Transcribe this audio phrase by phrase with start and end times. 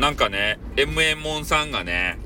[0.00, 2.18] なんかね、MA モンさんがね、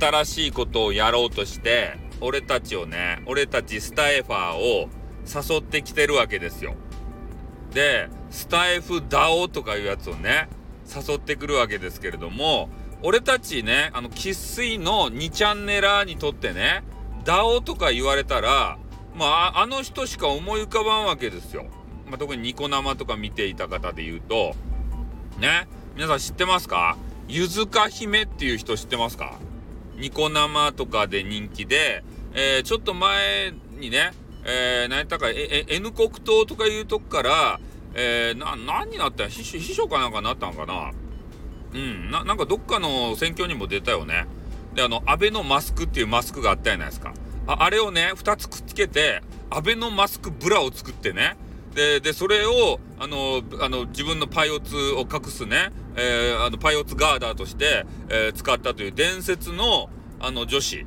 [0.00, 4.88] 新しいことをやろうとして、俺たちをね、俺たちスタエファーを
[5.26, 6.76] 誘ってきてるわけですよ。
[7.74, 10.48] で、スタエフダオとかいうやつをね、
[10.86, 12.70] 誘ってくるわけですけれども、
[13.02, 16.84] 俺たちね、あの、生粋の2チャンネラーにとってね、
[17.24, 18.78] ダオとか言われたら、
[19.14, 21.66] まあ、あの人しか思い浮かばんわけですよ。
[22.06, 24.54] まあ、特にニコ生とか見ていた方で言うと、
[25.38, 26.96] ね、皆さん知ってますか？
[27.32, 29.38] ゆずか姫っていう人知ってますか？
[29.96, 32.02] ニコ生とかで人気で、
[32.34, 34.10] えー、ちょっと前にね、
[34.44, 37.60] えー、何やったか、え、え、N 国党とかいうとこから、
[37.94, 40.90] えー、な、何になったん秘書、秘書かなんかになったんかな？
[41.72, 44.26] うん、な、なんかどっかの選挙にも出たよね。
[44.74, 47.14] で、あの、安倍のマスクっていうマスクがあったじゃないですか。
[47.46, 51.36] ああれをね、2つくっつけて、安倍のマスクブラを作ってね、
[51.76, 60.86] で、で、それを、あの、あの、自分のパイオツを隠すね、えー、あの、パイオツガーダーとして、えー、使ったという伝説の、あの、女子。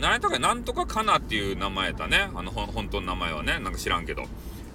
[0.00, 2.30] 何やったかなんとかかなっていう名前だね。
[2.34, 3.58] あの、本当の名前はね。
[3.60, 4.24] なんか知らんけど。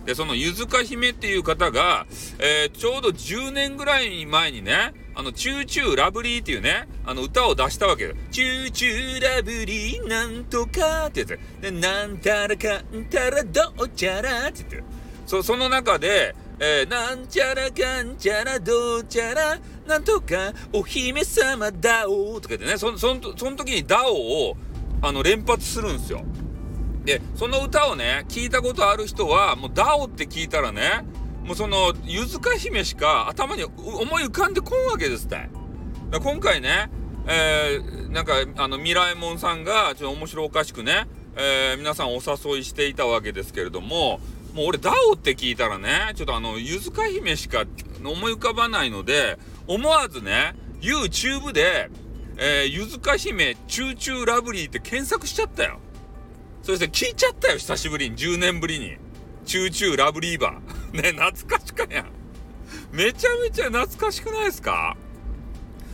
[0.05, 2.07] で、そのゆずか姫っていう方が、
[2.39, 8.13] えー、ちょうど10年ぐらい前にね、あの、チューチューラブリーっていうね、あの歌を出したわけよ。
[8.31, 11.39] チューチューラブリーなんとかってやつ。
[11.59, 14.83] で、なんたらかんたらどうちゃらって言って。
[15.25, 24.57] そ、その中で、えー、なんちゃらかんちゃらどうちゃら、なんとかお姫様だおとか言ってね、そ、その、その時にダオを、
[25.01, 26.23] あの、連発するんですよ。
[27.05, 31.05] で、その歌をね、聞いたことある人は、もうダオって聞いたらね、
[31.45, 35.49] もうその、ゆずか姫しか頭に思い浮かんでこんわけですって。
[36.11, 36.89] 今回ね、
[37.27, 44.19] えー、なんか、あの、ミラエモンさんが、ちょっと面白おかしくね、えー、皆さんお誘いしていたわけですけれども、
[44.57, 47.65] もう俺、ダオって聞いたらね、ちょっとあの、ゆずか姫しか
[48.03, 51.91] 思い浮かばないので、思わずね、YouTube で、
[52.37, 55.77] えー、ゆずか姫、チューチューラブリーって検索しちゃったよ。
[56.63, 58.97] そして聞いちゃったよ、久しぶりに、10年ぶりに。
[59.45, 60.91] チューチューラブリーバー。
[61.03, 62.07] ね、懐かしかやん。
[62.91, 64.97] めちゃめちゃ懐かしくないですか？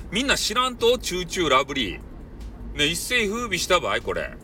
[0.10, 0.98] みんな知らんと？
[0.98, 2.78] チューチューラブリー。
[2.78, 4.38] ね、一世風靡した場合これ。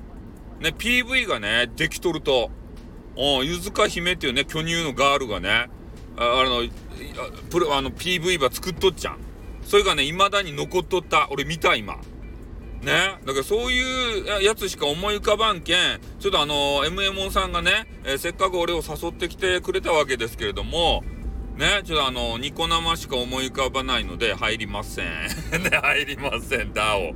[0.60, 2.52] ね、PV がね、できとると。
[3.18, 5.70] うん、ゆずか姫っていうね、巨乳のガールがね、
[6.18, 6.64] ああの、
[7.50, 9.18] プロ、あの、PV ば作っとっちゃん。
[9.64, 11.28] それがね、未だに残っとった。
[11.32, 11.96] 俺見た、今。
[12.82, 13.18] ね。
[13.26, 21.04] だからそういうやつしか思い浮かばんけん、ちょっとあの、MMO さんがね、えー、せっかく俺を誘ってきてくれたわけですけれども、
[21.58, 25.06] ね、ちょっとあの、ニコ生しか思い浮かばないので入りません。
[25.62, 27.14] ね、入りません、ダオ。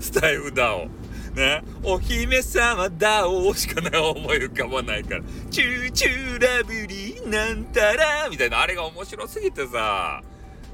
[0.00, 0.88] スタイフダオ。
[1.34, 5.22] ね、お姫様だおしかね、思い浮かばないから。
[5.50, 10.22] チューチューラブリーなんたらみたいな、あれが面白すぎてさ。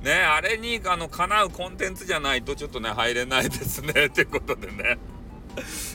[0.02, 4.06] ね、あれに、あの、叶うコンテンツじゃないとちょっとね、入れないですね。
[4.06, 4.98] ってことでね。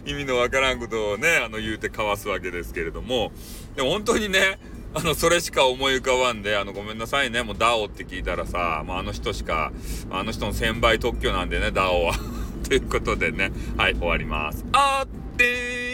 [0.05, 3.31] 意味のわからんことをね、あの、言うてかわすわけですけれども、
[3.75, 4.59] でも本当にね、
[4.93, 9.71] あの、それしか思い浮かばんで、あの、ごめんなさいね、もうダオって聞いたらさ、もうあの人しか、
[10.09, 12.13] あの人の1000倍特許なんでね、ダオは。
[12.63, 14.65] ということでね、はい、終わります。
[14.73, 15.90] あって